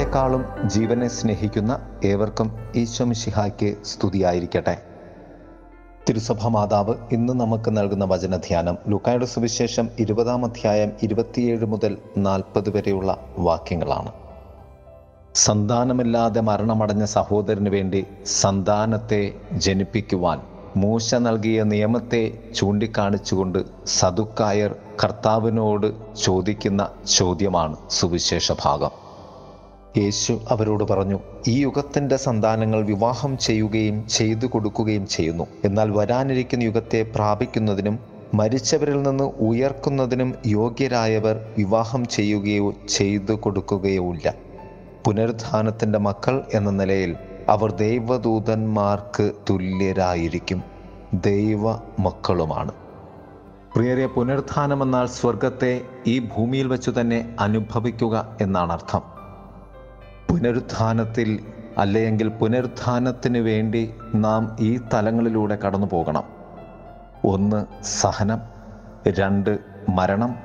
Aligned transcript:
മരണത്തെക്കാളും 0.00 0.44
ജീവനെ 0.68 1.08
സ്നേഹിക്കുന്ന 1.08 1.72
ഏവർക്കും 2.04 2.52
ഈശ്വമിഷിഹായ്ക്ക് 2.74 3.76
സ്തുതിയായിരിക്കട്ടെ. 3.84 4.76
തിരുസഭ 6.08 6.48
മാതാവ് 6.48 6.94
ഇന്ന് 7.12 7.32
നമുക്ക് 7.40 7.70
നൽകുന്ന 7.76 8.04
വചനധ്യാനം 8.04 8.76
ലുക്കായുടെ 8.88 9.26
സുവിശേഷം 9.26 9.88
ഇരുപതാം 9.98 10.44
അധ്യായം 10.44 10.92
ഇരുപത്തിയേഴ് 11.02 11.66
മുതൽ 11.66 11.98
നാൽപ്പത് 12.16 12.70
വരെയുള്ള 12.76 13.16
വാക്യങ്ങളാണ്. 13.38 14.12
സന്താനമില്ലാതെ 15.34 16.40
മരണമടഞ്ഞ 16.40 17.04
സഹോദരന് 17.16 17.68
വേണ്ടി 17.68 18.06
സന്താനത്തെ 18.42 19.22
ജനിപ്പിക്കുവാൻ 19.52 20.40
മൂശ 20.76 21.14
നൽകിയ 21.14 21.62
നിയമത്തെ 21.74 22.22
ചൂണ്ടിക്കാണിച്ചുകൊണ്ട് 22.56 23.60
സതുക്കായർ 23.86 24.74
കർത്താവിനോട് 25.04 25.86
ചോദിക്കുന്ന 26.24 26.88
ചോദ്യമാണ് 27.18 27.76
സുവിശേഷ 27.90 28.52
ഭാഗം. 28.64 29.09
യേശു 29.98 30.40
അവരോട് 30.48 30.84
പറഞ്ഞു 30.84 31.20
ഈ 31.48 31.60
യുഗത്തിന്റെ 31.60 32.16
സന്താനങ്ങൾ 32.16 32.84
വിവാഹം 32.84 33.38
ചെയ്യുകയും 33.38 34.08
ചെയ്തു 34.08 34.46
കൊടുക്കുകയും 34.46 35.06
ചെയ്യുന്നു. 35.06 35.46
എന്നാൽ 35.64 35.90
വരാനിരിക്കുന്ന 35.90 36.62
യുഗത്തെ 36.62 37.02
പ്രാപിക്കുന്നതിനും 37.14 37.98
മരിച്ചവരിൽ 38.34 39.02
നിന്ന് 39.02 39.24
ഉയർക്കുന്നതിനും 39.24 40.34
യോഗ്യരായവർ 40.46 41.40
വിവാഹം 41.58 42.06
ചെയ്യുകയോ 42.06 42.74
ചെയ്തു 42.88 43.32
കൊടുക്കുകയോ 43.32 44.12
ഇല്ല. 44.12 44.34
പുനരുത്ഥാനത്തിന്റെ 45.06 45.98
മക്കൾ 45.98 46.44
എന്ന 46.54 46.70
നിലയിൽ 46.70 47.16
അവർ 47.48 47.72
ദൈവദൂതന്മാർക്ക് 47.72 49.32
തുല്യരായിരിക്കും. 49.50 50.62
ദൈവ 51.14 51.70
മക്കളുമാണ് 51.98 52.72
പ്രിയരെ 53.76 54.06
പുനരുത്ഥാനമെന്നാൽ 54.06 55.06
സ്വർഗത്തെ 55.06 55.80
ഈ 56.06 56.18
ഭൂമിയിൽ 56.18 56.68
വെച്ചു 56.68 56.92
തന്നെ 57.00 57.34
അനുഭവിക്കുക 57.40 58.36
എന്നാണ് 58.40 58.72
അർത്ഥം 58.72 59.19
പുനരുത്ഥാനത്തിൽ 60.30 61.46
അല്ലെങ്കിൽ 61.78 62.28
പുനരുത്ഥാനത്തിന് 62.28 63.38
വേണ്ടി 63.38 63.94
നാം 64.14 64.56
ഈ 64.60 64.80
തലങ്ങളിലൂടെ 64.94 65.56
കടന്നു 65.56 65.86
പോകണം. 65.86 66.22
ഒന്ന് 67.24 67.84
സഹനം. 67.84 68.40
രണ്ട് 69.08 69.58
മരണം. 69.88 70.36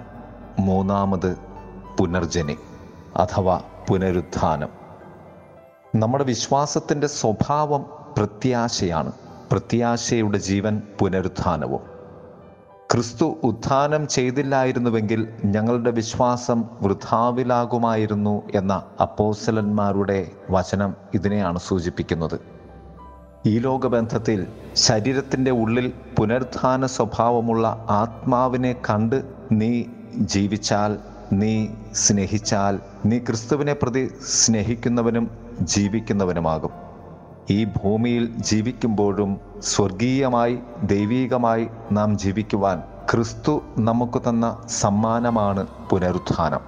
മൂന്നാമത് 0.59 1.37
പുനർജനി 1.99 2.57
അഥവാ 3.15 3.61
പുനരുത്ഥാനം. 3.89 4.69
നമ്മുടെ 5.95 6.23
വിശ്വാസത്തിന്റെ 6.23 7.07
സ്വഭാവം 7.07 7.85
പ്രത്യാശയാണ്. 8.17 9.11
പ്രത്യാശയുടെ 9.51 10.37
ജീവൻ 10.37 10.81
പുനരുത്ഥാനവും. 10.99 11.94
ക്രിസ്തു 12.95 13.37
ഉത്ഥാനം 13.43 14.07
ചെയ്തില്ലായിരുന്നുവെങ്കിൽ 14.07 15.27
ഞങ്ങളുടെ 15.45 15.91
വിശ്വാസം 15.91 16.63
വൃഥാവിലാകുമായിരുന്നു 16.81 18.43
എന്ന 18.55 18.83
അപ്പോസലന്മാരുടെ 19.01 20.31
വചനം 20.49 20.93
ഇതിനെയാണ് 21.13 21.59
സൂചിപ്പിക്കുന്നത്. 21.59 22.39
ഈ 23.45 23.59
ലോകബന്ധത്തിൽ 23.59 24.47
ശരീരത്തിന്റെ 24.73 25.51
ഉള്ളിൽ 25.51 25.93
പുനരുത്ഥാന 26.17 26.85
സ്വഭാവമുള്ള 26.85 27.85
ആത്മാവിനെ 27.89 28.75
കണ്ട് 28.89 29.23
നീ 29.51 29.83
ജീവിച്ചാൽ 30.17 30.97
നീ 31.33 31.67
സ്നേഹിച്ചാൽ 31.93 32.79
നീ 33.05 33.19
ക്രിസ്തുവിനെ 33.19 33.73
പ്രതി 33.73 34.11
സ്നേഹിക്കുന്നവനും 34.29 35.31
ജീവിക്കുന്നവനുമാകും. 35.61 36.84
ഈ 37.49 37.63
ഭൂമിയിൽ 37.63 38.25
ജീവിക്കുമ്പോഴും 38.25 39.39
സ്വർഗീയമായി 39.59 40.59
ദൈവീകമായി 40.83 41.67
നാം 41.91 42.17
ജീവിക്കുവാൻ 42.17 42.83
ക്രിസ്തു 43.11 43.61
നമുക്ക് 43.77 44.21
തന്ന 44.29 44.61
സമ്മാനമാണ് 44.67 45.67
പുനരുത്ഥാനം. 45.89 46.59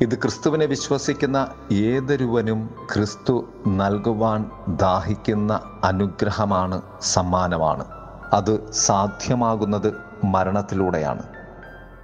ഇത് 0.00 0.14
ക്രിസ്തുവിനെ 0.14 0.66
വിശ്വസിക്കുന്ന 0.66 1.48
ഏതൊരുവനും 1.72 2.70
ക്രിസ്തു 2.94 3.48
നൽകുവാൻ 3.66 4.50
ദാഹിക്കുന്ന 4.68 5.60
അനുഗ്രഹമാണ് 5.84 6.82
സമ്മാനമാണ്. 7.00 7.84
അത് 8.32 8.72
സാധ്യമാകുന്നത് 8.72 9.94
മരണത്തിലൂടെയാണ്. 10.24 11.22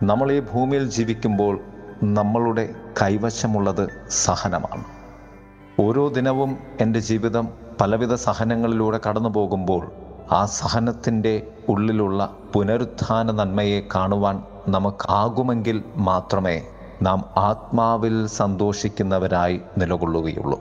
നമ്മൾ 0.03 0.33
ഈ 0.33 0.41
ഭൂമിയിൽ 0.41 0.91
ജീവിക്കുമ്പോൾ 0.91 1.61
നമ്മളുടെ 2.03 2.75
കൈവശമുള്ളത് 3.03 3.89
സഹനമാണ്. 4.09 4.85
ഓരോ 5.81 6.09
ദിനവും 6.09 6.57
എന്റെ 6.81 7.01
ജീവിതം 7.01 7.66
പലവിധ 7.81 8.15
സഹനങ്ങളിലൂടെ 8.15 9.01
കടന്നു 9.09 9.29
പോകുമ്പോൾ 9.29 9.91
ആ 10.33 10.47
സഹനത്തിന്റെ 10.47 11.47
ഉള്ളിലുള്ള 11.69 12.35
പുനരുത്ഥാന 12.55 13.31
നന്മയെ 13.31 13.89
കാണുവാൻ 13.95 14.43
നമുക്കാകുമെങ്കിൽ 14.69 15.85
മാത്രമേ 15.97 16.63
നാം 17.03 17.25
ആത്മാവിൽ 17.37 18.27
സന്തോഷിക്കുന്നവരായി 18.27 19.61
നിലകൊള്ളുകയുള്ളൂ. 19.79 20.59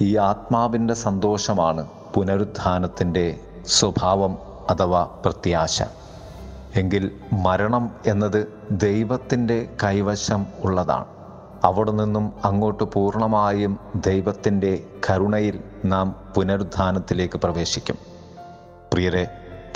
ഈ 0.00 0.16
ആത്മാവിന്റെ 0.16 0.94
സന്തോഷമാണ് 0.94 1.86
പുനരുത്ഥാനത്തിന്റെ 2.14 3.40
സ്വഭാവം 3.66 4.38
അഥവാ 4.70 5.08
പ്രത്യാശ. 5.24 5.82
എങ്കിൽ 6.76 7.10
മരണം 7.32 7.90
എന്നത് 8.06 8.40
ദൈവത്തിന്റെ 8.70 9.68
കൈവശം 9.84 10.46
ഉള്ളതാണ്. 10.64 11.19
അവിടെ 11.64 11.90
നിന്നും 11.90 12.32
അങ്ങോട്ട് 12.44 12.84
പൂർണമായും 12.84 13.78
ദൈവത്തിന്റെ 14.06 14.82
കരുണയിൽ 15.10 15.60
നാം 15.84 16.14
പുനരുദ്ധാനത്തിലേക്ക് 16.36 17.38
പ്രവേശിക്കും. 17.38 17.96
പ്രിയരെ 18.92 19.26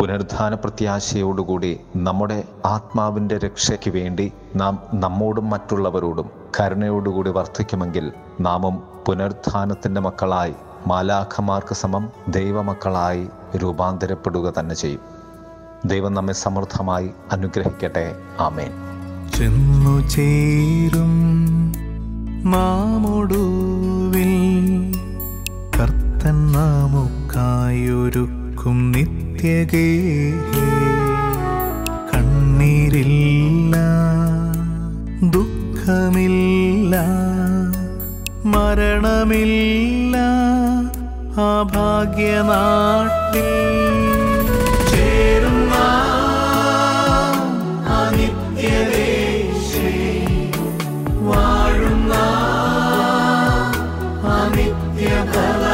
പുനരുദ്ധാന 0.00 0.54
പ്രത്യാശയോടുകൂടി 0.54 1.80
നമ്മുടെ 1.96 2.44
ആത്മാവിന്റെ 2.66 3.38
രക്ഷയ്ക്ക് 3.38 3.90
വേണ്ടി 3.90 4.32
നാം 4.56 4.82
നമ്മോടും 4.94 5.50
മറ്റുള്ളവരോടും 5.50 6.30
കരുണയോടുകൂടി 6.60 7.30
വർദ്ധിക്കുമെങ്കിൽ 7.30 8.12
നാമും 8.40 8.82
പുനരുദ്ധാനത്തിന്റെ 9.06 10.00
മക്കളായി 10.00 10.54
മാലാഖമാർക്ക് 10.86 11.74
സമം 11.74 12.10
ദൈവമക്കളായി 12.28 13.28
രൂപാന്തരപ്പെടുക 13.56 14.52
തന്നെ 14.58 14.74
ചെയ്യും. 14.74 15.00
ദൈവം 15.84 16.14
നമ്മെ 16.14 16.32
സമൃദ്ധമായി 16.32 17.10
അനുഗ്രഹിക്കട്ടെ. 17.32 18.14
ആമേൻ. 18.40 18.72
ചെന്നു 19.34 20.08
ചേരും 20.08 21.53
മാമൊടുവിൽ 22.44 24.32
കർത്തൻ 25.77 26.38
നാമുക്കായൊരുക്കും 26.55 27.19
നിത്യകേ 28.93 29.88
കണ്ണീരില്ല 32.10 33.75
ദുഃഖമില്ല 35.34 36.94
മരണമില്ല 38.55 40.16
ആ 41.41 41.49
ഭാഗ്യനാട്ടിൽ 41.75 43.49
Hello. 55.34 55.73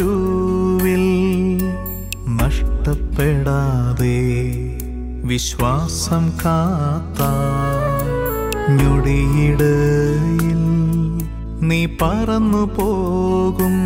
പാഴ്മരുവിൽ 0.00 1.04
നഷ്ടപ്പെടാതെ 2.40 4.18
വിശ്വാസം 5.24 6.24
കാത്ത 6.42 7.20
ഞൊടിയിടയിൽ 8.78 10.62
നീ 11.68 11.80
പറന്നു 12.02 12.64
പോകും. 12.78 13.76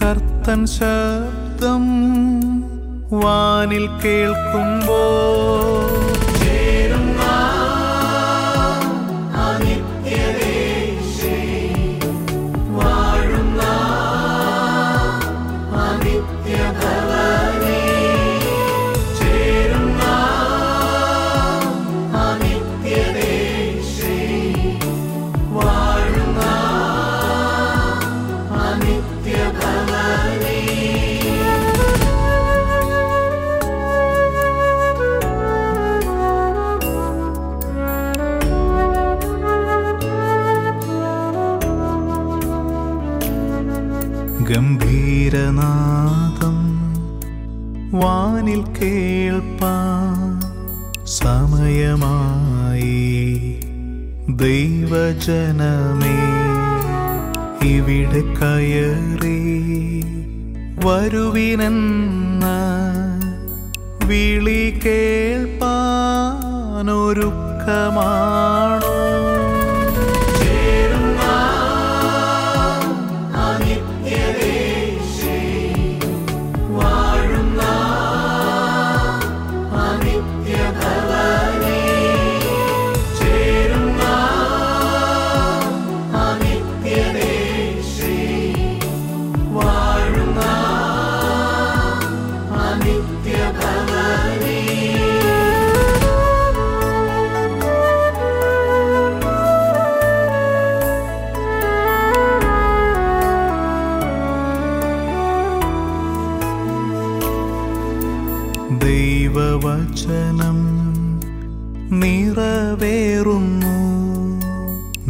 കർത്തൻ 0.00 0.60
ശബ്ദം 0.76 1.84
വാനിൽ 3.22 3.86
കേൾക്കുമ്പോ 4.02 5.00
വാനിൽ 48.52 48.62
കേൾപ്പാ 48.78 49.74
സമയമായി. 51.18 52.96
ദൈവജനമേ 54.42 56.18
ഇവിടെ 57.68 58.22
കയറി 58.38 59.40
വരുവിനെന്ന 60.84 62.44
വിളി 64.06 64.64
കേൾപ്പാനൊരുക്കമാണോ 64.84 65.82
ദൈവവചനം 109.62 110.58
നിറവേറുന്നു. 112.00 113.76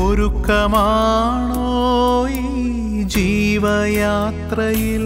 ഒരുക്കമാണോ 0.05 1.67
ഈ 2.27 3.03
ജീവയാത്രയിൽ? 3.03 5.05